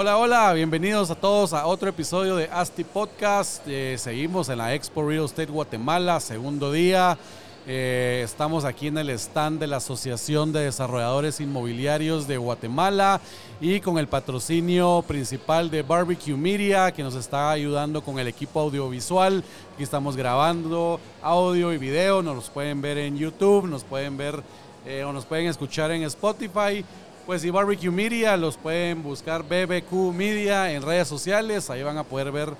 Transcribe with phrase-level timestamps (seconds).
[0.00, 3.66] Hola, hola, bienvenidos a todos a otro episodio de ASTI Podcast.
[3.66, 7.18] Eh, seguimos en la Expo Real Estate Guatemala, segundo día.
[7.66, 13.20] Eh, estamos aquí en el stand de la Asociación de Desarrolladores Inmobiliarios de Guatemala
[13.60, 18.60] y con el patrocinio principal de Barbecue Media que nos está ayudando con el equipo
[18.60, 19.42] audiovisual.
[19.74, 24.44] Aquí estamos grabando audio y video, nos pueden ver en YouTube, nos pueden ver
[24.86, 26.84] eh, o nos pueden escuchar en Spotify.
[27.28, 32.02] Pues y Barbecue Media los pueden buscar BBQ Media en redes sociales, ahí van a
[32.02, 32.54] poder ver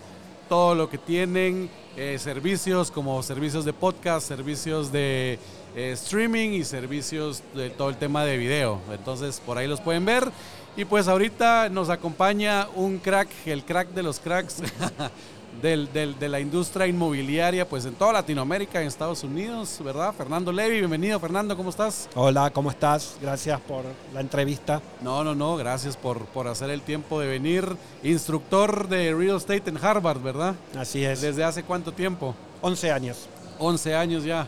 [0.47, 5.39] todo lo que tienen, eh, servicios como servicios de podcast, servicios de
[5.75, 8.79] eh, streaming y servicios de todo el tema de video.
[8.93, 10.31] Entonces por ahí los pueden ver.
[10.77, 14.57] Y pues ahorita nos acompaña un crack, el crack de los cracks
[15.61, 20.15] del, del, de la industria inmobiliaria, pues en toda Latinoamérica, en Estados Unidos, ¿verdad?
[20.15, 22.09] Fernando Levy, bienvenido Fernando, ¿cómo estás?
[22.15, 23.17] Hola, ¿cómo estás?
[23.21, 24.81] Gracias por la entrevista.
[25.03, 27.77] No, no, no, gracias por, por hacer el tiempo de venir.
[28.03, 30.55] Instructor de Real Estate en Harvard, ¿verdad?
[30.77, 31.21] Así es.
[31.21, 32.35] ¿Desde hace cuánto tiempo?
[32.63, 33.29] 11 años.
[33.59, 34.47] 11 años ya.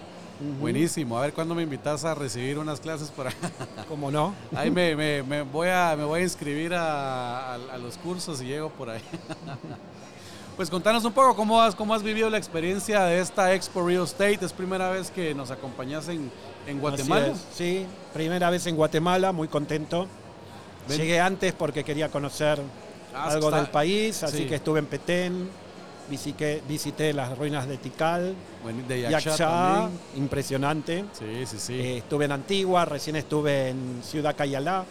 [0.58, 1.19] Buenísimo.
[1.19, 3.34] A ver cuándo me invitas a recibir unas clases por ahí.
[3.88, 4.34] ¿Cómo no?
[4.55, 8.41] Ahí me, me, me voy, a, me voy a inscribir a, a, a los cursos
[8.41, 9.03] y llego por ahí.
[10.61, 14.05] Pues contanos un poco cómo has, cómo has vivido la experiencia de esta Expo Real
[14.05, 14.41] Estate.
[14.44, 16.30] Es primera vez que nos acompañas en,
[16.66, 17.33] en Guatemala.
[17.55, 20.06] Sí, primera vez en Guatemala, muy contento.
[20.86, 20.98] Ven.
[20.98, 22.60] Llegué antes porque quería conocer
[23.15, 24.44] Ah, algo está- del país, así sí.
[24.44, 25.49] que estuve en Petén,
[26.10, 30.00] visité, visité las ruinas de Tikal, Bueno, de Yaksha Yaksha, también.
[30.16, 31.04] impresionante.
[31.19, 31.72] Sí, sí, sí.
[31.72, 34.84] Eh, estuve en Antigua, recién estuve en Ciudad Cayalá.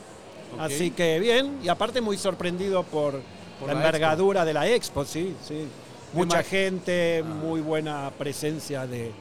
[0.58, 3.22] Así que bien, y aparte muy sorprendido Por
[3.68, 5.66] la la envergadura de la expo, sí, sí.
[6.14, 7.28] Mucha gente, Ah.
[7.28, 9.12] muy buena presencia de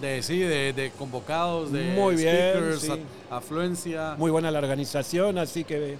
[0.00, 3.04] De, sí, de, de convocados, de Muy bien, speakers, sí.
[3.30, 4.14] a- afluencia.
[4.18, 5.96] muy buena la organización, así que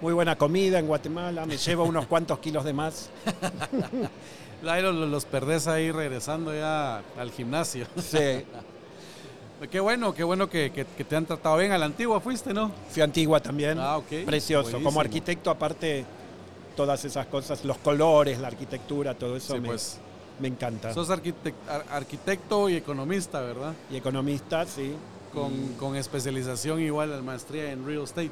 [0.00, 3.10] muy buena comida en Guatemala, me llevo unos cuantos kilos de más.
[4.66, 7.86] Ahí los, los perdés ahí regresando ya al gimnasio.
[7.98, 8.16] Sí.
[9.70, 11.72] Qué bueno, qué bueno que, que- que te han tratado bien.
[11.72, 12.70] A la antigua fuiste, ¿no?
[12.90, 14.24] Fui a Antigua también, Ah, ok.
[14.26, 14.62] precioso.
[14.64, 14.88] Buenísimo.
[14.90, 16.04] Como arquitecto, aparte,
[16.76, 19.98] todas esas cosas, los colores, la arquitectura, todo eso Sí, me, pues.
[20.40, 20.92] me encanta.
[20.94, 23.72] Sos arquitec- ar- arquitecto y economista, ¿verdad?
[23.90, 24.94] Y economista, sí.
[25.32, 28.30] Con, con especialización igual a maestría en real estate.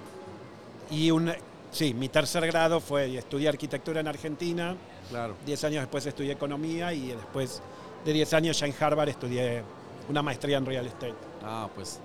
[0.90, 1.32] Y un,
[1.72, 4.76] sí, mi tercer grado fue, estudié arquitectura en Argentina,
[5.10, 5.34] Claro.
[5.44, 7.60] Diez años después estudié economía y después
[8.04, 9.62] de 10 años ya en Harvard estudié
[10.08, 11.12] una maestría en real estate.
[11.44, 11.98] Ah, pues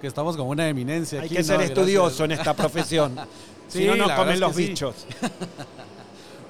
[0.00, 1.36] que estamos con una eminencia Hay aquí.
[1.36, 1.46] que ¿no?
[1.46, 1.78] ser Gracias.
[1.78, 3.14] estudioso en esta profesión.
[3.72, 4.68] Sí, si no nos comen los sí.
[4.68, 4.94] bichos.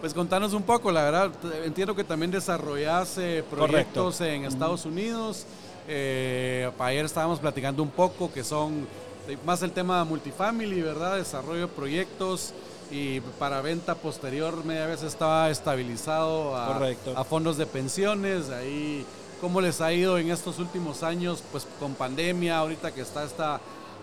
[0.01, 4.25] Pues contanos un poco, la verdad, t- entiendo que también desarrollas eh, proyectos Correcto.
[4.25, 5.47] en Estados Unidos.
[5.87, 8.89] Eh, ayer estábamos platicando un poco que son
[9.29, 11.19] eh, más el tema multifamily, ¿verdad?
[11.19, 12.53] Desarrollo de proyectos
[12.91, 18.51] y para venta posterior media vez estaba estabilizado a fondos de pensiones.
[18.51, 19.07] Ahí,
[19.41, 21.45] ¿cómo les ha ido en estos últimos años?
[21.53, 23.61] Pues con pandemia, ahorita que está esta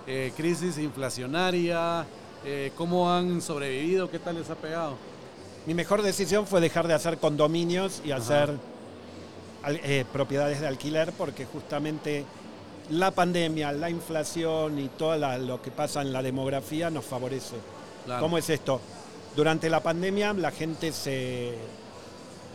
[0.08, 2.06] eh, crisis inflacionaria,
[2.46, 4.10] eh, ¿cómo han sobrevivido?
[4.10, 4.96] ¿Qué tal les ha pegado?
[5.66, 8.54] Mi mejor decisión fue dejar de hacer condominios y hacer
[9.68, 12.24] eh, propiedades de alquiler porque justamente
[12.92, 17.56] la pandemia, la inflación y todo la- lo que pasa en la demografía nos favorece.
[18.06, 18.22] Claro.
[18.22, 18.80] ¿Cómo es esto?
[19.36, 21.54] Durante la pandemia la gente se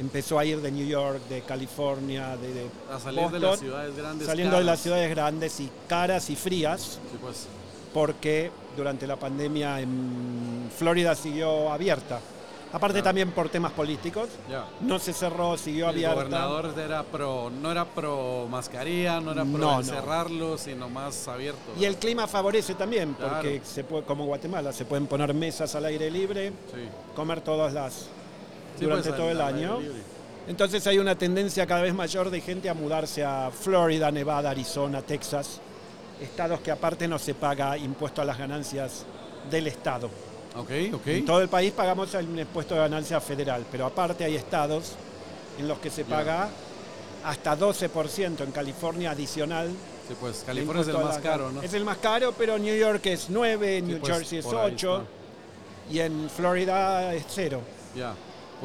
[0.00, 3.94] empezó a ir de New York, de California, de, de A salir de las ciudades
[3.96, 4.26] grandes.
[4.26, 7.46] saliendo de las ciudades grandes y caras y frías, Sí, pues.
[7.92, 12.20] porque durante la pandemia en Florida siguió abierta.
[12.72, 13.04] Aparte Claro.
[13.04, 14.28] también por temas políticos,
[14.80, 16.14] no se cerró, siguió El abierta.
[16.14, 21.60] gobernador era pro, no era pro mascarilla, no era pro No, sino más abierto.
[21.78, 23.34] Y el clima favorece también, Claro.
[23.34, 26.88] porque se puede, como Guatemala, se pueden poner mesas al aire libre, Sí.
[27.14, 27.92] comer todas las
[28.76, 29.78] Sí, durante pues, todo el año.
[30.48, 35.00] Entonces hay una tendencia cada vez mayor de gente a mudarse a Florida, Nevada, Arizona,
[35.00, 35.60] Texas,
[36.20, 39.04] estados que aparte no se paga impuesto a las ganancias
[39.50, 40.08] del Estado.
[40.56, 41.06] Ok, ok.
[41.08, 44.92] En todo el país pagamos un impuesto de ganancia federal, pero aparte hay estados
[45.58, 46.48] en los que se paga
[47.24, 49.68] hasta 12% en California adicional.
[50.06, 51.62] Sí, pues California es el más caro, ¿no?
[51.62, 54.56] Es el más caro, pero New York es 9, Sí, New pues, Jersey es por
[54.58, 55.04] ahí 8
[55.90, 57.60] y en Florida es 0.
[57.96, 58.14] Ya.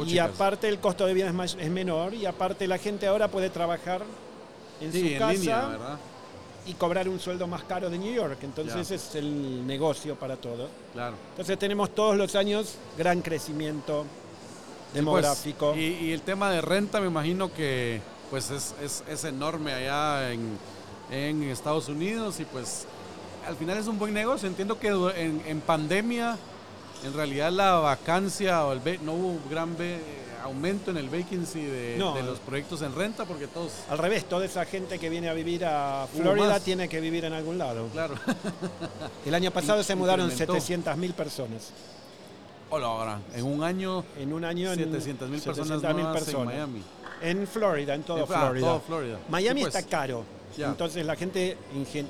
[0.05, 3.27] Y aparte el costo de vida es, más- es menor y aparte la gente ahora
[3.29, 4.01] puede trabajar
[4.79, 5.97] en Sí, su en casa línea, ¿verdad?
[6.69, 8.37] Y cobrar un sueldo más caro de New York.
[8.43, 10.67] Entonces es el negocio para todo.
[10.93, 11.15] Claro.
[11.31, 14.05] Entonces tenemos todos los años gran crecimiento
[14.91, 15.75] Pues, demográfico.
[15.75, 20.31] y, y el tema de renta me imagino que pues es, es- es enorme allá
[20.31, 20.57] en,
[21.11, 22.85] en Estados Unidos y pues
[23.47, 24.47] al final es un buen negocio.
[24.47, 26.37] Entiendo que en, en pandemia
[27.03, 29.75] en realidad la vacancia o el no hubo gran
[30.43, 32.13] aumento en el vacancy de, No.
[32.15, 35.33] de los proyectos en renta porque todos, Al revés, toda esa gente que viene a
[35.33, 37.87] vivir a Florida tiene que vivir en algún lado.
[37.91, 38.15] claro,
[39.25, 40.53] El año pasado se mudaron incrementó.
[40.53, 41.71] 700 mil personas.
[42.69, 46.23] hola ahora, en un año En un año en 700 mil personas 700.000 nuevas en
[46.25, 46.45] personas.
[46.53, 46.83] Miami.
[47.21, 48.67] En Florida, en todo En- ah, Florida.
[48.67, 49.17] todo Florida.
[49.29, 49.75] Miami Sí, pues.
[49.75, 50.23] está caro.
[50.57, 50.67] Ya.
[50.69, 52.07] Entonces la gente en gen-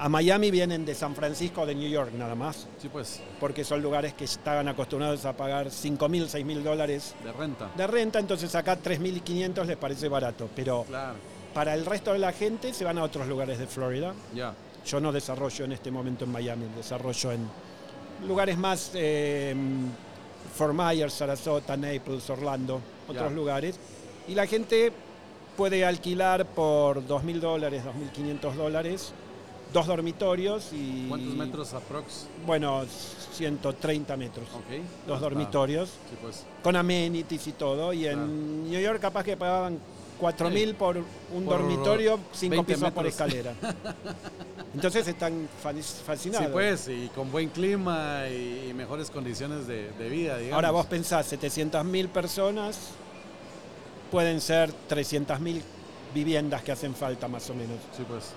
[0.00, 3.64] a Miami vienen de San Francisco o de New York nada más, Sí, pues, porque
[3.64, 7.70] son lugares que estaban acostumbrados a pagar 5 mil, 6 mil dólares de renta.
[7.76, 11.16] de renta, entonces acá 3.500 les parece barato, pero Claro,
[11.52, 14.14] para el resto de la gente se van a otros lugares de Florida.
[14.34, 14.54] ya.
[14.86, 17.46] Yo no desarrollo en este momento en Miami, desarrollo en
[18.26, 19.54] lugares más eh,
[20.56, 23.78] Fort Myers, Sarasota, Naples, Orlando, otros lugares.
[24.26, 24.90] Y la gente
[25.56, 27.82] puede alquilar por 2.000 dólares,
[28.14, 29.12] 2.500 dólares,
[29.72, 31.06] dos dormitorios y...
[31.08, 32.26] ¿Cuántos metros aprox?
[32.46, 32.84] Bueno,
[33.34, 34.46] 130 metros.
[34.54, 34.60] Ok.
[35.06, 36.44] Dos Está- dormitorios, Sí, pues.
[36.62, 37.92] con amenities y todo.
[37.92, 38.70] Y en.
[38.70, 39.78] New York capaz que pagaban
[40.20, 43.12] 4.000 por un Por dormitorio, 5 20 pisos por metros.
[43.28, 43.54] escalera.
[44.74, 45.72] Entonces están fa-
[46.04, 46.46] fascinados.
[46.46, 50.54] Sí, pues, y con buen clima y, mejores condiciones de, de vida, digamos.
[50.54, 52.78] Ahora vos pensás, 700.000 personas,
[54.10, 55.60] pueden ser 300.000
[56.14, 57.76] viviendas que hacen falta más o menos.
[57.96, 58.32] Sí, pues.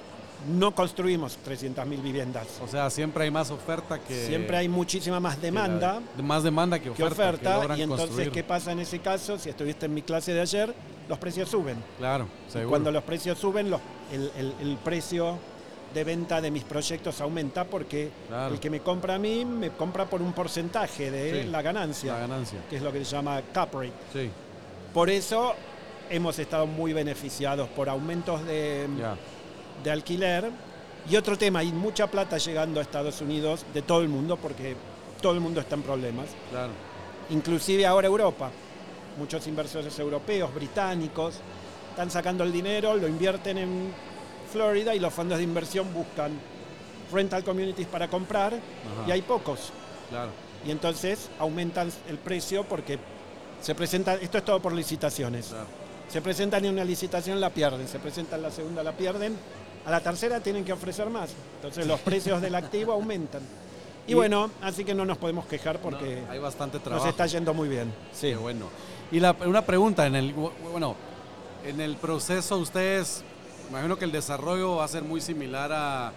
[0.48, 2.48] No construimos 300.000 viviendas.
[2.62, 4.28] O sea, siempre hay más oferta que.
[4.28, 7.62] Siempre hay muchísima más demanda la- más demanda que que oferta.
[7.78, 8.32] y entonces, construir.
[8.32, 9.40] ¿qué pasa en ese caso?
[9.40, 10.74] Si estuviste en mi clase de ayer,
[11.08, 11.78] los precios suben.
[11.98, 12.70] Claro, seguro.
[12.70, 13.82] Cuando los precios suben, los-
[14.12, 15.38] el, el- el precio
[15.94, 18.54] de venta de mis proyectos aumenta porque Claro.
[18.56, 22.14] el que me compra a mí me compra por un porcentaje de Sí, la ganancia,
[22.14, 22.60] La ganancia.
[22.70, 23.92] que es lo que se llama cap rate.
[24.12, 24.30] Sí,
[24.94, 25.54] Por eso
[26.10, 28.88] hemos estado muy beneficiados por aumentos de.
[29.84, 30.50] De alquiler.
[31.10, 34.76] Y otro tema, hay mucha plata llegando a Estados Unidos de todo el mundo porque
[35.22, 36.72] todo el mundo está en problemas, Claro.
[37.30, 38.50] inclusive ahora Europa.
[39.18, 41.36] Muchos inversores europeos, británicos,
[41.92, 43.94] están sacando el dinero, lo invierten en
[44.52, 46.32] Florida y los fondos de inversión buscan
[47.12, 49.08] rental communities para comprar Ajá.
[49.08, 49.72] y hay pocos.
[50.10, 50.32] Claro.
[50.66, 52.98] Y entonces aumentan el precio porque
[53.62, 55.48] se presenta, esto es todo por licitaciones.
[55.48, 55.66] Claro.
[56.10, 57.88] Se presentan en una licitación, la pierden.
[57.88, 59.36] Se presentan en la segunda, la pierden.
[59.86, 61.32] A la tercera tienen que ofrecer más.
[61.58, 63.42] Entonces los precios del activo aumentan.
[64.08, 67.08] Y, Y- bueno, así que no nos podemos quejar porque No, hay bastante nos trabajo.
[67.10, 67.94] está yendo muy bien.
[68.14, 68.30] Sí.
[68.30, 68.66] Qué bueno.
[69.12, 70.96] Y la, una pregunta, en el, bueno,
[71.66, 73.24] en el proceso ustedes,
[73.70, 76.12] imagino que el desarrollo va a ser muy similar a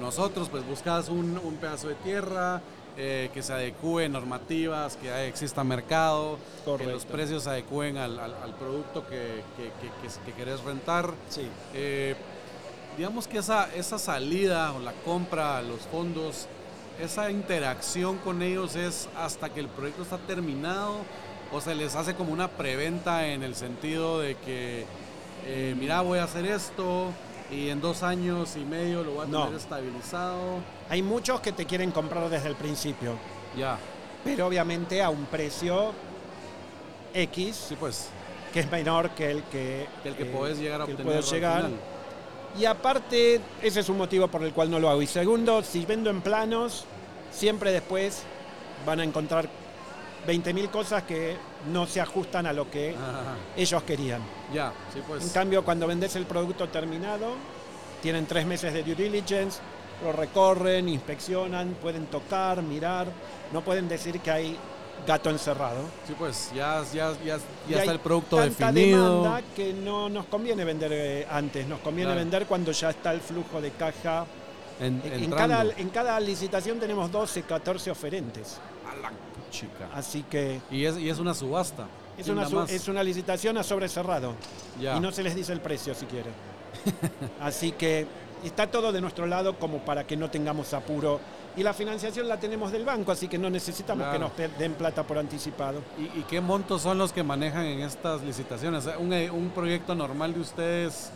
[0.00, 2.60] nosotros, pues buscas un, un pedazo de tierra
[2.96, 6.38] eh, que se adecue normativas, que exista mercado,
[6.78, 10.60] que los precios se adecúen al, al- al producto que, que- que- que- que querés
[10.62, 11.12] rentar.
[11.28, 11.46] Sí.
[11.74, 12.16] Eh,
[12.98, 16.48] digamos que esa, esa salida o la compra los fondos,
[17.00, 20.96] esa interacción con ellos es hasta que el proyecto está terminado
[21.52, 24.84] o se les hace como una preventa en el sentido de que,
[25.46, 27.12] eh, mira, voy a hacer esto
[27.52, 29.44] y en dos años y medio lo voy a No.
[29.44, 30.40] tener estabilizado.
[30.90, 33.12] Hay muchos que te quieren comprar desde el principio,
[33.56, 33.78] Ya,
[34.24, 35.92] pero obviamente a un precio
[37.14, 38.08] X, sí pues,
[38.52, 41.16] que es menor que el que, que el que eh, podés llegar a que obtener.
[41.16, 41.72] al final.
[42.58, 45.02] Y aparte, ese es un motivo por el cual no lo hago.
[45.02, 46.84] Y segundo, si vendo en planos,
[47.30, 48.22] siempre después
[48.86, 49.48] van a encontrar
[50.26, 51.36] 20.000 cosas que
[51.72, 54.22] no se ajustan a lo que Ajá, ellos querían.
[54.52, 55.24] ya, sí pues.
[55.24, 57.32] En cambio, cuando vendes el producto terminado,
[58.02, 59.60] tienen tres meses de due diligence,
[60.02, 63.06] lo recorren, inspeccionan, pueden tocar, mirar,
[63.52, 64.56] no pueden decir que hay
[65.06, 65.80] gato encerrado.
[66.06, 67.38] Sí, pues ya, ya, ya,
[67.68, 69.22] ya hay está el producto tanta definido.
[69.22, 72.20] demanda que no nos conviene vender eh, antes, nos conviene Claro.
[72.20, 74.26] vender cuando ya está el flujo de caja.
[74.80, 75.00] En,
[75.30, 78.58] cada, en cada licitación tenemos 12, 14 oferentes.
[78.90, 79.10] A la
[79.50, 79.88] chica.
[79.94, 81.86] Así que Y es, y es una subasta.
[82.16, 84.34] es ¿Quién una, su- es una licitación a sobre cerrado.
[84.80, 84.96] Ya.
[84.96, 86.30] Y no se les dice el precio si quiere.
[87.40, 88.06] Así que
[88.44, 91.18] está todo de nuestro lado como para que no tengamos apuro.
[91.58, 94.30] Y la financiación la tenemos del banco, así que no necesitamos Claro.
[94.36, 95.80] que nos den plata por anticipado.
[95.98, 98.84] ¿Y, y qué montos son los que manejan en estas licitaciones?
[98.98, 101.10] Un, eh, un proyecto normal de ustedes,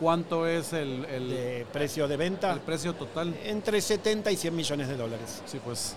[0.00, 3.34] ¿cuánto es el, el- De precio de venta, el precio total?
[3.44, 5.42] entre 70 y 100 millones de dólares.
[5.46, 5.96] Sí, pues.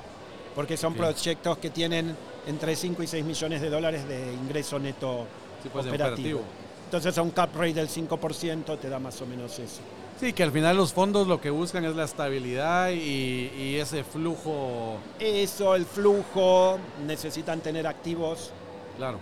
[0.56, 2.16] Porque son proyectos que tienen
[2.48, 5.28] entre 5 y 6 millones de dólares de ingreso neto
[5.62, 6.40] Sí, pues, operativo.
[6.40, 6.42] operativo.
[6.86, 9.80] Entonces a un cap rate del 5% te da más o menos eso.
[10.22, 14.04] Sí, que al final los fondos lo que buscan es la estabilidad y, y ese
[14.04, 18.52] flujo, Eso, el flujo, necesitan tener activos
[18.98, 19.18] claro.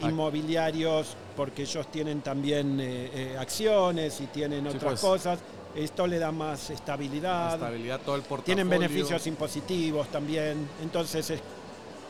[0.00, 5.00] inmobiliarios porque ellos tienen también eh, eh, acciones y tienen Sí, otras pues.
[5.00, 5.38] cosas.
[5.76, 7.54] Esto le da más estabilidad.
[7.54, 8.44] Estabilidad, todo el portafolio.
[8.44, 10.66] Tienen beneficios impositivos también.
[10.82, 11.40] Entonces es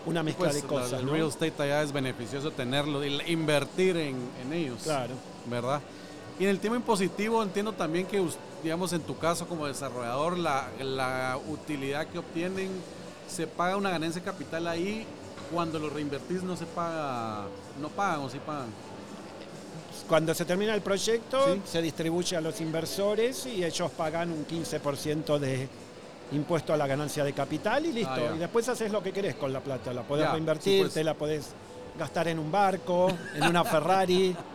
[0.07, 1.01] una mezcla Pues, de la- cosas.
[1.01, 1.13] el ¿no?
[1.13, 4.83] real estate allá es beneficioso tenerlo, invertir en, en ellos.
[4.85, 5.15] Claro.
[5.47, 5.81] ¿verdad?
[6.41, 8.25] Y en el tema impositivo entiendo también que,
[8.63, 12.71] digamos, en tu caso como desarrollador, la, la utilidad que obtienen,
[13.29, 15.07] se paga una ganancia de capital ahí,
[15.53, 17.45] cuando lo reinvertís no se paga,
[17.79, 18.69] no pagan o sí pagan.
[20.09, 21.61] Cuando se termina el proyecto, Sí.
[21.67, 25.69] se distribuye a los inversores y ellos pagan un 15% de
[26.33, 28.15] impuesto a la ganancia de capital y listo.
[28.15, 29.93] Ah, y después haces lo que querés con la plata.
[29.93, 30.95] La podés Ya, reinvertir, sí, pues.
[30.95, 31.49] te la podés
[31.99, 34.35] gastar en un barco, en una Ferrari.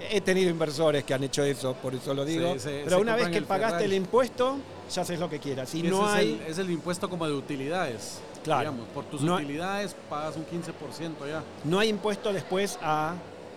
[0.00, 2.52] He tenido inversores que han hecho eso, por eso lo digo.
[2.54, 3.96] Sí, se- Pero se una vez que el pagaste Ferrari.
[3.96, 4.56] el impuesto,
[4.94, 5.74] ya haces lo que quieras.
[5.74, 6.40] Y no es, hay...
[6.44, 8.20] el, es el impuesto como de utilidades.
[8.44, 8.70] Claro.
[8.70, 11.42] Digamos, por tus No- utilidades pagas un 15% ya.
[11.64, 13.14] No hay impuesto después a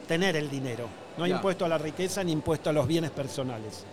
[0.08, 0.88] tener el dinero.
[1.18, 1.36] No hay Ya.
[1.36, 3.84] impuesto a la riqueza ni impuesto a los bienes personales.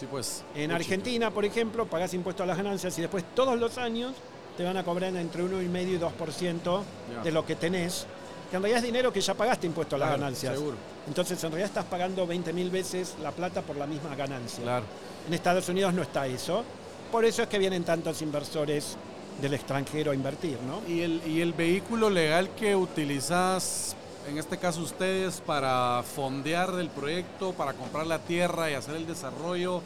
[0.00, 0.44] Sí, pues.
[0.54, 0.72] En.
[0.72, 4.14] Argentina, por ejemplo, pagás impuesto a las ganancias y después todos los años
[4.56, 6.82] te van a cobrar entre 1,5 y 2%
[7.16, 7.22] Ya.
[7.22, 8.06] de lo que tenés,
[8.50, 10.54] que en realidad es dinero que ya pagaste impuesto a las Claro, ganancias.
[10.54, 10.76] Seguro,
[11.08, 14.62] Entonces, en realidad estás pagando 20 mil veces la plata por la misma ganancia.
[14.62, 14.84] claro.
[15.26, 16.62] En Estados Unidos no está eso.
[17.10, 18.96] Por eso es que vienen tantos inversores
[19.40, 20.80] del extranjero a invertir, ¿no?
[20.90, 23.96] ¿Y el, y el vehículo legal que utilizas,
[24.28, 29.06] en este caso ustedes, para fondear el proyecto, para comprar la tierra y hacer el
[29.06, 29.82] desarrollo,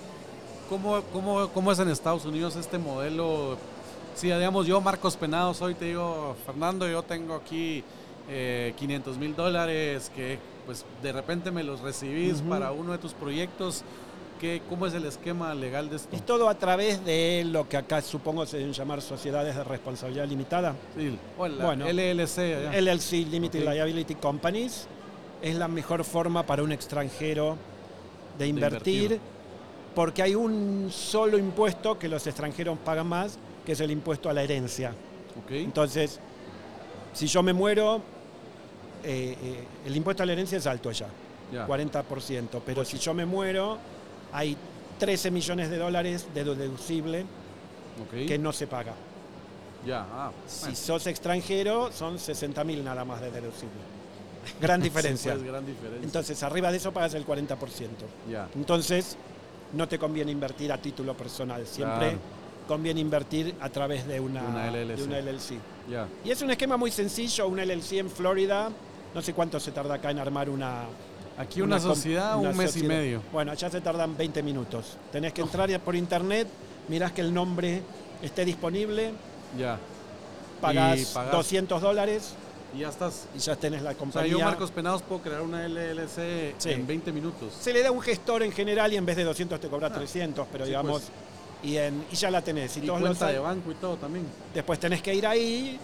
[0.69, 3.57] ¿cómo, cómo, cómo es en Estados Unidos este modelo?
[4.15, 7.83] Si, digamos, yo, Marcos Penados, hoy te digo, Fernando, yo tengo aquí
[8.31, 13.13] eh, 500 mil dólares que pues de repente me los recibís para uno de tus
[13.13, 13.83] proyectos.
[14.41, 16.17] ¿Qué, ¿Cómo es el esquema legal de esto?
[16.17, 20.27] Es todo a través de lo que acá supongo se deben llamar sociedades de responsabilidad
[20.27, 20.75] limitada.
[20.97, 22.39] Sí, o la Bueno, LLC.
[22.39, 22.81] allá.
[22.81, 23.69] LLC, Limited.
[23.69, 24.87] Liability Companies,
[25.43, 27.57] es la mejor forma para un extranjero
[28.39, 29.21] de invertir, invertir.
[29.95, 34.33] porque hay un solo impuesto que los extranjeros pagan más, que es el impuesto a
[34.33, 34.95] la herencia.
[35.51, 36.19] Entonces,
[37.13, 38.01] si yo me muero,
[39.05, 41.07] eh, eh, el impuesto a la herencia es alto allá,
[41.53, 41.67] ya.
[41.67, 43.79] 40%, pero si yo me muero,
[44.33, 44.57] hay
[44.99, 47.23] 13 millones de dólares de deducible
[48.03, 48.27] Ok.
[48.27, 48.95] que no se paga.
[49.87, 50.77] Ya, ah, Si bueno.
[50.77, 53.81] sos extranjero, son 60 mil nada más de deducible.
[54.61, 55.33] Gran diferencia.
[55.33, 56.05] Sí, pues, gran diferencia.
[56.05, 57.57] Entonces, arriba de eso pagas el 40%.
[58.31, 58.49] ya.
[58.55, 59.17] Entonces,
[59.73, 61.67] no te conviene invertir a título personal.
[61.67, 62.19] Siempre Claro.
[62.69, 64.97] conviene invertir a través de una, Una LLC.
[64.97, 65.59] de una LLC.
[65.89, 66.07] Ya.
[66.25, 67.49] Y es un esquema muy sencillo.
[67.49, 68.71] Una LLC en Florida,
[69.15, 70.85] no sé cuánto se tarda acá en armar una.
[71.39, 73.23] Aquí una, sociedad, una un mes y medio.
[73.33, 74.97] Bueno, allá se tardan 20 minutos.
[75.11, 76.47] Tenés que entrar por internet,
[76.89, 77.81] mirás que el nombre
[78.23, 79.13] esté disponible,
[79.59, 79.79] Ya.
[80.61, 81.33] pagás, Y pagás.
[81.33, 82.35] 200 dólares
[82.75, 83.27] Y ya estás.
[83.35, 84.31] y ya tenés la O sea, compañía.
[84.33, 86.71] yo, Marcos Penados, puedo crear una LLC Sí.
[86.73, 87.55] en 20 minutos.
[87.59, 89.93] Se le da un gestor en general y en vez de 200 te cobra Ah,
[89.95, 91.13] 300, pero sí, digamos, pues.
[91.73, 92.77] y, en, y ya la tenés.
[92.77, 94.27] Y Y todos los cuenta de banco y todo también.
[94.53, 95.79] después tenés que ir ahí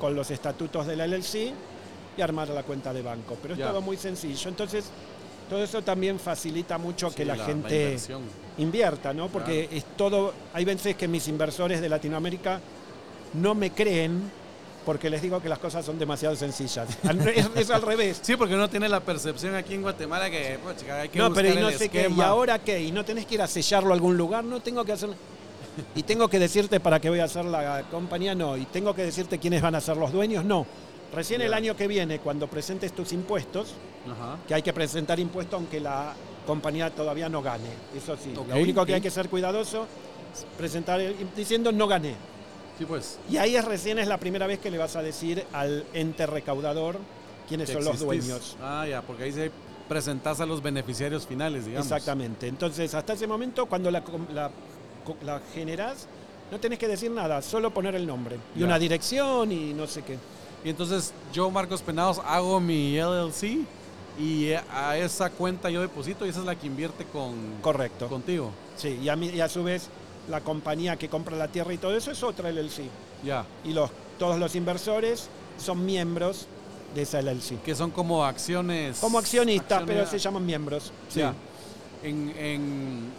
[0.00, 1.52] con los estatutos de la LLC
[2.16, 3.36] y armar la cuenta de banco.
[3.40, 3.68] Pero es Ya.
[3.68, 4.48] todo muy sencillo.
[4.48, 4.86] Entonces,
[5.48, 7.96] todo eso también facilita mucho que la, gente
[8.58, 9.28] invierta, ¿no?
[9.28, 10.32] Porque es todo.
[10.52, 12.60] Hay veces que mis inversores de Latinoamérica
[13.34, 14.30] no me creen
[14.86, 16.88] porque les digo que las cosas son demasiado sencillas.
[17.34, 18.20] Es, es al revés.
[18.22, 21.32] Sí, porque uno tiene la percepción aquí en Guatemala que pues, chica, hay que no,
[21.32, 23.90] pero y no sé qué, y ahora qué, y no tenés que ir a sellarlo
[23.90, 25.10] a algún lugar, no tengo que hacer.
[25.94, 28.56] Y tengo que decirte para qué voy a hacer la compañía, no.
[28.56, 30.66] Y tengo que decirte quiénes van a ser los dueños, no.
[31.14, 33.74] Recién el año que viene, cuando presentes tus impuestos,
[34.10, 34.36] Ajá.
[34.46, 36.14] que hay que presentar impuestos aunque la
[36.46, 37.68] compañía todavía no gane.
[37.96, 38.32] Eso sí.
[38.34, 39.86] Lo único que hay que ser cuidadoso
[40.34, 42.14] es presentar el- diciendo no gané.
[42.78, 43.18] Sí, pues.
[43.30, 46.26] Y ahí es recién es la primera vez que le vas a decir al ente
[46.26, 46.98] recaudador
[47.48, 48.56] quiénes son los dueños.
[48.62, 49.50] Ah, ya, porque ahí se
[49.88, 51.86] presentás a los beneficiarios finales, digamos.
[51.86, 52.48] Exactamente.
[52.48, 54.02] Entonces, hasta ese momento, cuando la,
[54.34, 54.50] la,
[55.24, 56.06] la generás,
[56.50, 58.36] no tenés que decir nada, solo poner el nombre.
[58.54, 58.66] Y Ya.
[58.66, 60.18] una dirección y no sé qué.
[60.66, 63.60] Y entonces yo, Marcos Penados, hago mi LLC
[64.18, 68.08] y a esa cuenta yo deposito y esa es la que invierte con, Correcto.
[68.08, 68.50] contigo.
[68.76, 69.86] Sí, y a, mí- y a su vez
[70.28, 72.80] la compañía que compra la tierra y todo eso es otra LLC.
[73.22, 73.46] Ya.
[73.64, 76.48] Y los, todos los inversores son miembros
[76.96, 77.62] de esa LLC.
[77.62, 78.98] Que son como acciones.
[78.98, 80.90] Como accionistas, acciones- pero se llaman miembros.
[81.08, 81.20] Sí.
[81.20, 81.32] Ya.
[82.02, 83.12] En, en-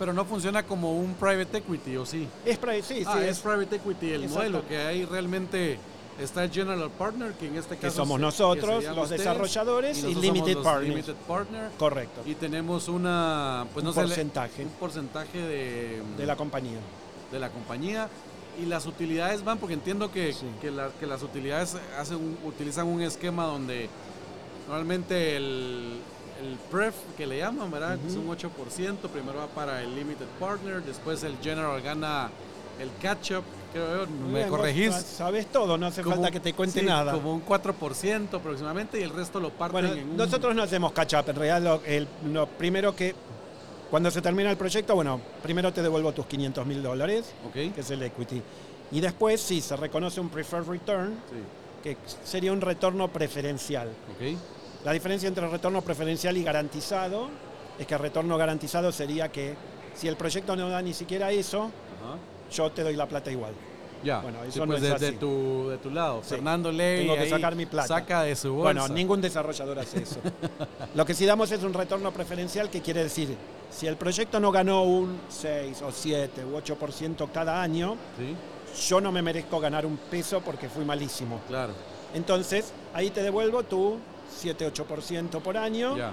[0.00, 2.26] pero no funciona como un private equity, ¿o sí?
[2.44, 5.78] Es, pri- sí, sí, ah, es, es- private equity el modelo, que ahí realmente
[6.20, 8.94] está el general partner, que en este que caso somos se- que nosotros, se llama
[8.96, 10.88] los ustedes, desarrolladores y, nosotros limited somos los partners.
[10.90, 11.70] Limited partner.
[11.78, 12.22] Correcto.
[12.26, 14.62] Y tenemos una, pues Un no sé, le- porcentaje.
[14.64, 16.78] un porcentaje de, De la compañía.
[17.30, 18.08] de la compañía.
[18.62, 20.44] Y las utilidades van, porque entiendo que, Sí.
[20.60, 23.88] que, la- que las utilidades hacen un- utilizan un esquema donde
[24.68, 25.98] normalmente el,
[26.42, 27.98] el pref que le llaman, ¿verdad?
[28.06, 32.30] Es un 8%, primero va para el limited partner, después el general gana
[32.78, 34.94] el catch-up, creo me corregís.
[34.94, 37.12] Sabes todo, no hace Como- falta que te cuente sí, nada.
[37.12, 40.16] Como un 4% aproximadamente y el resto lo parten Bueno, en un...
[40.16, 41.24] nosotros no hacemos catch up.
[41.28, 43.14] En realidad, lo, el- lo primero que.
[43.90, 47.80] Cuando se termina el proyecto, bueno, primero te devuelvo tus 500 mil dólares, Ok, que
[47.82, 48.40] es el equity.
[48.90, 51.36] Y después, sí, se reconoce un preferred return, sí,
[51.82, 53.88] que sería un retorno preferencial.
[53.88, 54.38] ok,
[54.86, 57.28] La diferencia entre retorno preferencial y garantizado
[57.78, 59.54] es que el retorno garantizado sería que
[59.94, 61.70] si el proyecto no da ni siquiera eso.
[62.52, 63.52] Yo te doy la plata igual.
[64.04, 65.16] Ya, Bueno, sí, eso no pues es desde así.
[65.16, 66.22] tu, de tu lado.
[66.24, 66.30] Sí.
[66.30, 67.86] Fernando Ley Tengo que sacar mi plata.
[67.86, 68.62] saca de su bolsa.
[68.80, 70.16] Bueno, ningún desarrollador hace eso.
[70.96, 73.36] Lo que sí damos es un retorno preferencial que quiere decir,
[73.70, 78.34] si el proyecto no ganó un 6 o 7 u 8% cada año, Sí,
[78.88, 81.40] yo no me merezco ganar un peso porque fui malísimo.
[81.46, 81.72] claro.
[82.14, 83.98] Entonces, ahí te devuelvo tu
[84.42, 86.12] 7-8% por año Ya,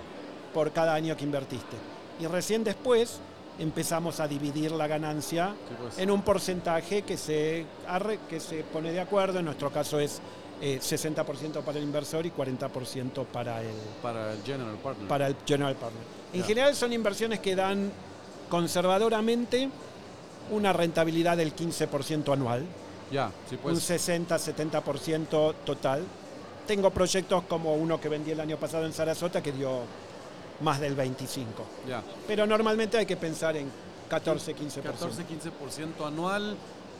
[0.53, 1.75] por cada año que invertiste.
[2.21, 3.19] Y recién después
[3.59, 5.97] empezamos a dividir la ganancia sí, pues.
[5.97, 9.39] en un porcentaje que se, arre- que se pone de acuerdo.
[9.39, 10.21] En nuestro caso es
[10.61, 13.67] eh, 60% para el inversor y 40% para el,
[14.01, 15.07] para el general partner.
[15.07, 16.03] para el general partner.
[16.33, 17.91] En general son inversiones que dan
[18.49, 19.69] conservadoramente
[20.51, 22.65] una rentabilidad del 15% anual,
[23.11, 23.89] ya, sí, un pues.
[23.89, 26.03] 60-70% total.
[26.67, 29.81] Tengo proyectos como uno que vendí el año pasado en Sarasota que dio
[30.61, 31.45] más del 25%.
[31.87, 33.69] Ya, Pero normalmente hay que pensar en
[34.09, 34.81] 14-15%.
[34.83, 36.55] 14-15% anual.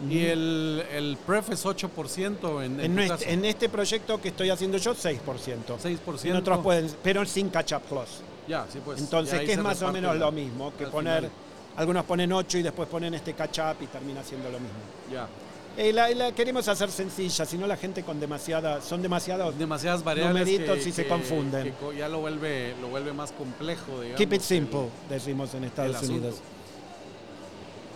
[0.10, 3.26] Y el, el pref es 8% en, en, En, caso.
[3.28, 5.20] en este proyecto que estoy haciendo yo, 6%.
[5.78, 6.26] 6%.
[6.30, 8.22] En otros pueden, pero sin catch-up clause.
[8.48, 9.00] Ya, sí, pues.
[9.02, 11.32] Entonces, que es más o menos la- lo mismo que poner, final.
[11.76, 14.78] algunos ponen 8 y después ponen este catch-up y termina siendo lo mismo.
[15.12, 15.28] Ya.
[15.82, 19.58] Eh, la, la queremos hacer sencilla, si no la gente con demasiada, son demasiados.
[19.58, 20.46] Demasiadas variables.
[20.46, 21.74] Numeritos que- y se confunden.
[21.74, 24.18] que ya lo vuelve, lo vuelve más complejo, digamos.
[24.18, 26.04] Keep it el- simple, decimos en Estados.
[26.04, 26.36] Unidos.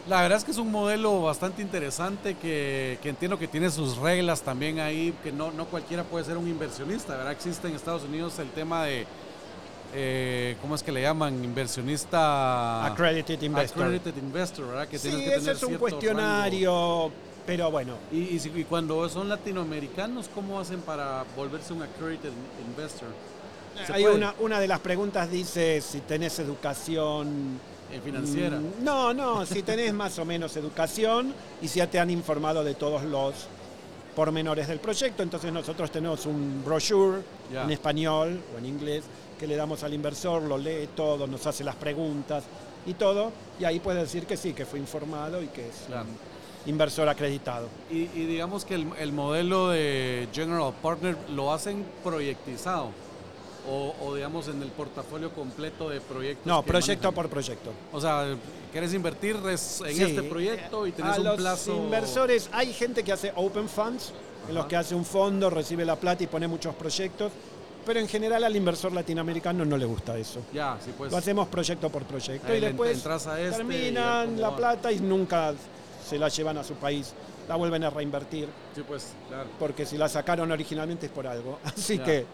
[0.08, 3.98] La verdad es que es un modelo bastante interesante que, que entiendo que tiene sus
[3.98, 7.34] reglas también ahí, que no, no cualquiera puede ser un inversionista, ¿verdad?
[7.34, 9.06] Existe en Estados Unidos el tema de,
[9.94, 11.44] eh, ¿cómo es que le llaman?
[11.44, 12.86] Inversionista...
[12.86, 13.84] Accredited investor.
[13.84, 14.88] Accredited investor, ¿verdad?
[14.88, 17.12] Que Sí, que ese tener es un cuestionario,
[17.46, 17.96] pero bueno.
[18.12, 22.32] Y, y y cuando son latinoamericanos, ¿cómo hacen para volverse un accredited
[22.68, 23.10] investor?
[23.86, 27.60] ¿Se Hay una, una de las preguntas dice si tenés educación
[27.92, 28.58] Eh, financiera.
[28.60, 32.64] Mm, No, no, si tenés más o menos educación y si ya te han informado
[32.64, 33.34] de todos los
[34.16, 39.04] pormenores del proyecto, entonces nosotros tenemos un brochure en español o en inglés
[39.40, 42.44] que le damos al inversor, lo lee todo, nos hace las preguntas
[42.86, 46.06] y todo, y ahí puede decir que sí, que fue informado y que es Claro.
[46.66, 47.68] Inversor acreditado.
[47.92, 52.90] Y, y digamos que el, el modelo de General Partner lo hacen proyectizado
[53.70, 56.46] o, o, digamos en el portafolio completo de proyectos.
[56.46, 57.14] No, proyecto manejan.
[57.14, 57.72] por proyecto.
[57.94, 58.36] O sea,
[58.72, 61.76] quieres invertir en Sí, este proyecto y tenés a un los plazo.
[61.76, 64.12] inversores, hay gente que hace open funds,
[64.50, 64.68] en los Ajá.
[64.70, 67.32] que hace un fondo, recibe la plata y pone muchos proyectos,
[67.86, 70.42] pero en general al inversor latinoamericano no le gusta eso.
[70.54, 71.10] Ya, sí, pues.
[71.12, 75.00] Lo hacemos proyecto por proyecto Ahí y después a este y terminan la plata y
[75.00, 75.54] nunca
[76.04, 77.14] se la llevan a su país,
[77.48, 79.50] la vuelven a reinvertir, Sí, pues, claro.
[79.60, 81.60] porque si la sacaron originalmente es por algo.
[81.64, 82.26] Así que...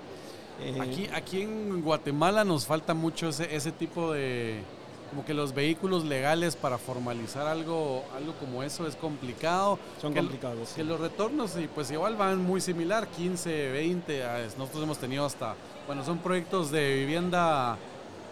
[0.61, 4.61] eh, Aquí, aquí en Guatemala nos falta mucho ese, ese tipo de.
[5.09, 9.79] Como que los vehículos legales para formalizar algo, algo como eso es complicado.
[9.99, 10.75] Son Que- complicados, sí.
[10.75, 14.23] Que los retornos, y pues igual van muy similar, 15, 20.
[14.23, 15.55] a- Nosotros hemos tenido hasta.
[15.87, 17.75] Bueno, son proyectos de vivienda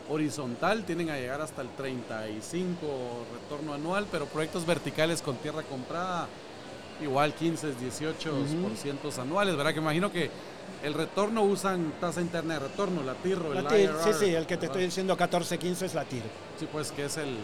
[0.09, 2.75] horizontal, tienen a llegar hasta el 35
[3.33, 6.27] retorno anual, pero proyectos verticales con tierra comprada,
[7.01, 9.73] igual 15, 18 por cientos anuales, ¿verdad?
[9.73, 10.29] Que imagino que
[10.83, 14.19] el retorno usan tasa interna de retorno, la TIR o la el TIR, sí, IRR,
[14.19, 16.23] sí, el que te estoy diciendo 14-15 es la TIR.
[16.59, 17.35] Sí, pues que es el...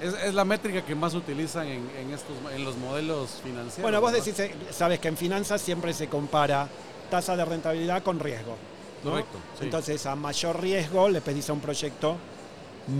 [0.00, 3.82] Es, es la métrica que más utilizan en, en estos en los modelos financieros.
[3.82, 4.26] Bueno, vos ¿verdad?
[4.26, 6.68] decís, eh, sabes que en finanzas siempre se compara
[7.10, 8.56] tasa de rentabilidad con riesgo.
[9.04, 9.10] ¿No?
[9.10, 9.64] Correcto, sí.
[9.64, 12.16] Entonces, a mayor riesgo le pedís a un proyecto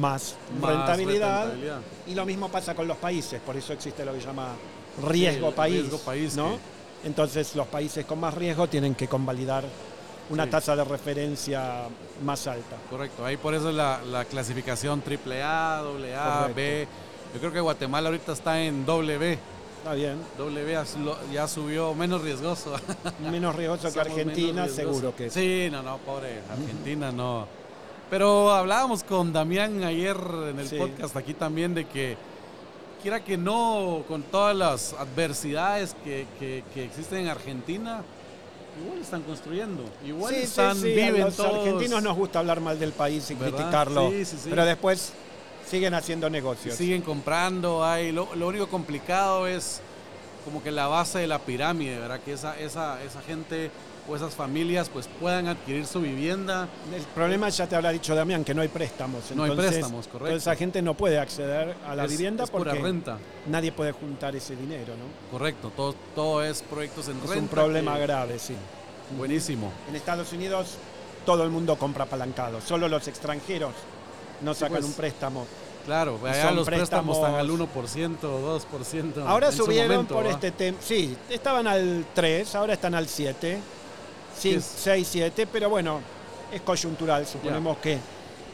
[0.00, 1.40] más, Más rentabilidad.
[1.42, 1.80] rentabilidad.
[2.06, 4.48] Y lo mismo pasa con los países, por eso existe lo que se llama
[5.06, 5.80] riesgo país.
[5.80, 6.50] riesgo país, ¿no?
[6.52, 6.74] que-
[7.08, 9.64] Entonces, los países con más riesgo tienen que convalidar
[10.30, 10.50] una Sí.
[10.50, 11.82] tasa de referencia
[12.24, 12.76] más alta.
[12.88, 16.54] Correcto, ahí por eso es la, la clasificación triple A, doble A, Correcto.
[16.56, 16.88] B.
[17.34, 19.38] Yo creo que Guatemala ahorita está en doble B.
[19.84, 20.16] Está bien.
[20.38, 22.74] B ya su- ya subió menos riesgoso.
[23.30, 25.40] Menos riesgoso que Argentina, seguro que sí.
[25.66, 27.46] Sí, no, no, pobre Argentina, no.
[28.08, 30.16] Pero hablábamos con Damián ayer
[30.50, 30.78] en el Sí.
[30.78, 32.16] podcast aquí también de que,
[33.02, 38.00] quiera que no, con todas las adversidades que, que- que existen en Argentina,
[38.82, 39.84] igual están construyendo.
[40.06, 41.54] Igual Sí, están, sí, a viven los todos.
[41.56, 43.58] argentinos nos gusta hablar mal del país y ¿Verdad?
[43.58, 44.10] criticarlo,
[44.48, 45.12] pero después
[45.68, 46.74] siguen haciendo negocios.
[46.76, 47.84] siguen comprando.
[47.84, 49.80] Hay, lo, lo único complicado es
[50.44, 52.20] como que la base de la pirámide, ¿verdad?
[52.20, 53.70] Que esa, esa, esa gente
[54.06, 56.68] o esas familias pues puedan adquirir su vivienda.
[56.94, 59.30] El problema ya te habrá dicho Damián que no hay préstamos.
[59.34, 60.26] No hay entonces, préstamos, correcto.
[60.26, 63.16] Entonces esa gente no puede acceder a la Es- vivienda es pura porque renta.
[63.46, 65.30] nadie puede juntar ese dinero, ¿no?
[65.30, 67.38] Correcto, todo, todo es proyectos en Es renta.
[67.40, 68.54] un problema que- grave, sí.
[69.16, 69.72] Buenísimo.
[69.88, 70.76] En Estados Unidos
[71.24, 73.72] todo el mundo compra apalancado, solo los extranjeros
[74.44, 75.46] no sacan pues, un préstamo.
[75.84, 79.26] Claro, allá los préstamos están al préstamos- 1% o 2%.
[79.26, 80.30] Ahora subieron momento, por ¿va?
[80.30, 80.78] este tema.
[80.80, 83.58] Sí, estaban al 3, ahora están al 7.
[84.40, 84.64] ¿Qué es?
[84.64, 86.00] 6, 7, pero bueno,
[86.52, 87.26] es coyuntural.
[87.26, 87.98] Suponemos que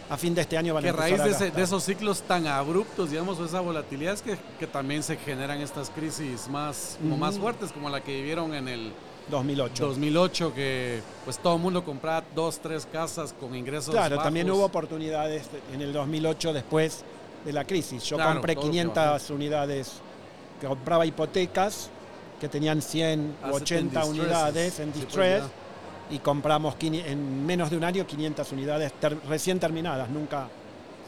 [0.09, 1.63] a fin de este año van Que a a empezar raíz a de, ese- de
[1.63, 5.89] esos ciclos tan abruptos, digamos, o esa volatilidad es que, que también se generan estas
[5.91, 8.93] crisis más, como más fuertes, como la que vivieron en el
[9.29, 9.87] 2008.
[9.87, 14.25] 2008, que pues todo el mundo compraba dos, tres casas con ingresos Claro, bajos.
[14.25, 17.05] también hubo oportunidades en el 2008 después
[17.45, 18.03] de la crisis.
[18.05, 19.93] Yo Claro, compré todo lo que 500 unidades,
[20.67, 21.91] compraba hipotecas
[22.41, 24.09] que tenían 100 u Asset in 80 distresses.
[24.21, 26.15] unidades en pues, distress ya.
[26.17, 30.49] y compramos en menos de un año 500 unidades ter- recién terminadas, nunca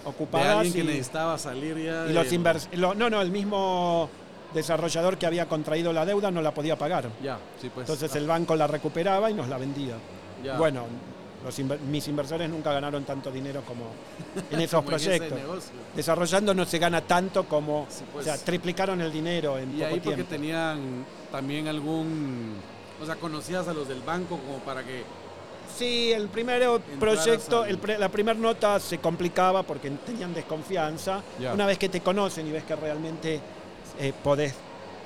[0.05, 0.57] de ocupadas.
[0.57, 2.07] alguien que y- necesitaba salir ya.
[2.09, 2.31] y los de-
[2.77, 4.09] lo- no, no, el mismo
[4.55, 7.09] desarrollador que había contraído la deuda no la podía pagar.
[7.23, 7.89] Ya, sí, pues.
[7.89, 9.95] Entonces el banco la recuperaba y nos la vendía.
[10.45, 10.57] ya.
[10.57, 10.85] Bueno,
[11.45, 13.87] los inver- mis inversores nunca ganaron tanto dinero como
[14.51, 15.39] en esos Como proyectos.
[15.97, 18.27] Desarrollando no se gana tanto como, Sí, pues.
[18.27, 20.31] o sea, triplicaron el dinero en Y poco ahí porque tiempo.
[20.31, 22.55] tenían también algún,
[23.01, 25.03] o sea, conocías a los del banco como para que
[25.77, 26.63] Sí, el primer
[27.01, 31.23] proyecto, al- el pre- la primera nota se complicaba porque tenían desconfianza.
[31.41, 31.55] Ya.
[31.55, 33.41] Una vez que te conocen y ves que realmente
[33.99, 34.55] eh, podés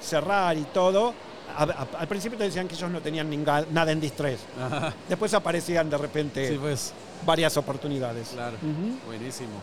[0.01, 1.13] cerrar y todo,
[1.57, 4.41] a- a- al principio te decían que ellos no tenían ninga- nada en distress.
[4.61, 6.93] Ajá, Después aparecían de repente sí, pues,
[7.25, 8.29] varias oportunidades.
[8.35, 8.57] claro,
[9.07, 9.55] buenísimo.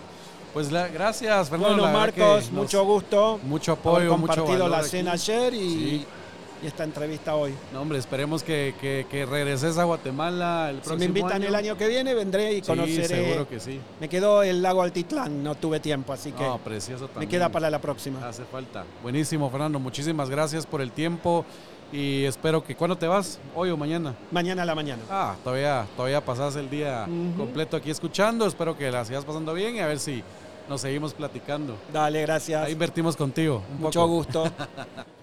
[0.53, 1.77] Pues la- gracias, Fernando.
[1.83, 3.39] Bueno, Marcos, mucho gusto.
[3.43, 4.89] mucho haber apoyo, mucho compartido la aquí.
[4.89, 5.59] cena ayer y,
[5.99, 6.05] Sí.
[6.63, 7.54] Y esta entrevista hoy.
[7.73, 11.47] No, hombre, esperemos que, que, que regreses a Guatemala el Si próximo me invitan año.
[11.49, 13.08] el año que viene, vendré y Sí, conoceré.
[13.08, 13.80] seguro que sí.
[13.99, 17.30] Me quedó el lago Altitlán, no tuve tiempo, así que No, precioso me también.
[17.30, 18.26] queda para la próxima.
[18.28, 18.86] Hace falta.
[19.02, 19.80] Buenísimo, Fernando.
[19.80, 21.43] Muchísimas gracias por el tiempo
[21.91, 22.76] y espero que...
[22.76, 23.39] ¿Cuándo te vas?
[23.56, 24.15] ¿Hoy o mañana?
[24.32, 25.04] Mañana a la mañana.
[25.12, 27.06] Ah, todavía, todavía pasás el día
[27.38, 28.47] completo aquí escuchando.
[28.47, 30.23] Espero que la sigas pasando bien y a ver si
[30.69, 31.76] nos seguimos platicando.
[31.91, 32.65] Dale, gracias.
[32.65, 33.62] Ahí invertimos contigo.
[33.69, 34.13] un Mucho poco.
[34.13, 34.43] gusto.